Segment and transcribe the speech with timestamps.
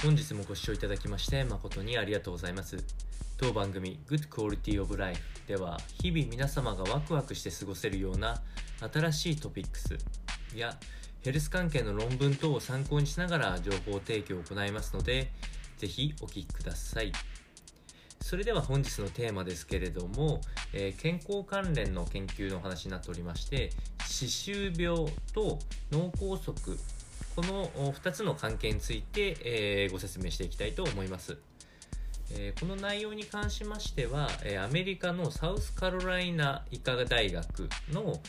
[0.00, 2.84] 本日もご視聴いただきまして誠にありがとうございます。
[3.36, 8.40] 当番組 Good Quality of Life では日々皆様がワクワクして過ごせるような
[8.92, 9.98] 新しいトピックス
[10.54, 10.78] や
[11.22, 15.32] ヘルス関係の論文等を参考にしながら情報提供を行いますので
[15.78, 17.10] ぜひお聞きください。
[18.20, 20.40] それでは本日のテーマですけれども、
[20.72, 23.70] えー、健康関連の研究の話になっておりまして
[24.06, 25.58] 歯周病と
[25.90, 26.78] 脳梗塞
[27.38, 31.38] この2つの関係について、え、ご説明していきたいと思います。
[32.32, 38.20] え、この内容に関しましては、え、アメリカのサウスカロライナ医科大学の、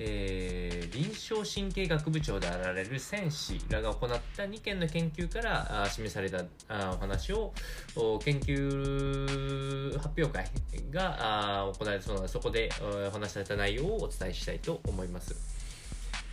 [0.00, 7.54] えー、臨床神経学部長であられるセン氏らが行った2件の研究からあ示されたあお話を
[8.22, 10.50] 研究発表会
[10.90, 11.16] が
[11.60, 12.68] あ行われたそうなのでそこで
[13.08, 15.65] お話しされた内容をお伝えしたいと思います。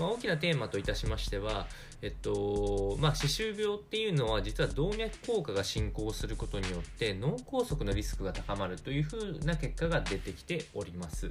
[0.00, 1.66] まあ、大きなテーマといたしましては、
[2.00, 11.30] えっとまあ、歯周病っていうのは実は動脈硬化が進行することによって脳梗塞のリスクが高まるというふうな結果が出てきております。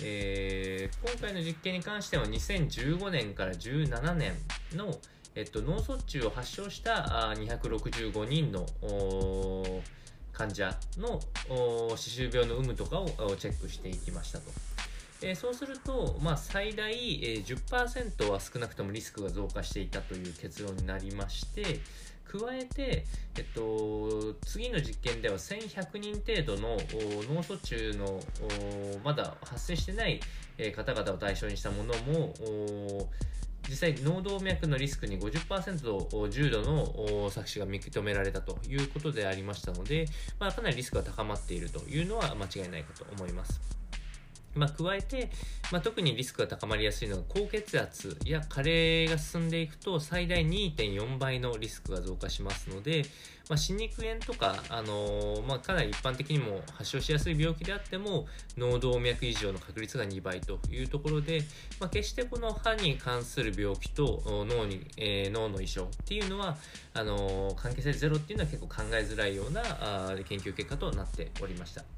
[0.00, 4.34] えー、今回の実験に関しては2015年から17年
[4.76, 4.96] の、
[5.34, 8.64] えっと、脳卒中を発症した265人の
[10.32, 11.18] 患者の
[11.90, 14.77] 歯周病の有無とかをチェックしていきましたと。
[15.22, 21.80] えー、そうすると、まあ、最大、えー、10%は少なくともリスクが増加していたという結論になりまして
[22.28, 23.04] 加えて、
[23.36, 26.76] えっと、次の実験では1100人程度の
[27.34, 28.20] 脳卒中の
[29.02, 30.20] まだ発生してない
[30.76, 33.08] 方々を対象にしたものも
[33.68, 36.86] 実際脳動脈のリスクに50%重度の
[37.30, 40.06] 搾取が認められたということでありましたので、
[40.38, 43.60] まあ、かなりリスクが高まっているというのは間違いないかと思います。
[44.58, 45.30] まあ、加えて、
[45.70, 53.04] まあ、特にリスクが高まりやすいのが高血圧や加齢が進んでいくと最大2.4倍のリスクが増加しますので、
[53.48, 61.42] まあ、歯肉炎とか、あのー、まあ、かなり一般的にも発症しやすい病気であっても脳動脈異常の確率が2倍というところで、
[61.78, 66.56] まあ、決してこの歯に関する病気と脳に、えー、脳の異常っていうのは
[66.94, 71.97] あのー、関係性ゼロっていうのは結構考えづらいようなあ研究結果となっておりました。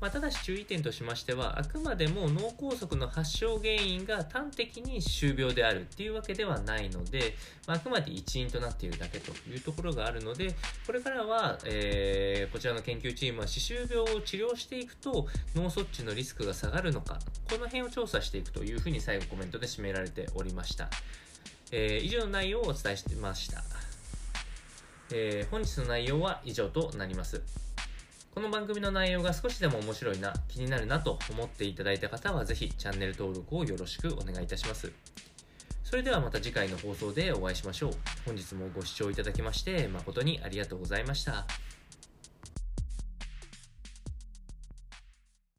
[0.00, 7.34] まあ、ただし注意点としましてはあくまでも脳梗塞の発症原因が端的に歯周病であるっていうわけではないので、
[7.66, 10.54] まあ、あくまで一因となっているだけというところがあるので
[10.86, 17.18] これからは、えー、こちらの研究チームは歯周病を治療していくと脳卒中のリスクが下がるのか
[17.48, 20.90] この辺を調査していくというふうに最後コメントで締められておりました、
[21.72, 23.62] えー、以上の内容をお伝えしてました、
[25.10, 27.65] えー、本日の内容は以上となります。
[28.36, 34.92] この番組の内容が少しでも面白いな、気になるなと思っていただいた方はぜひチャンネル登録をよろしくお願いいたします。
[35.82, 37.92] それではまた次回の放送でお会いしましょう。
[38.26, 41.46] 本日もご視聴いただきまして誠にありがとうございました。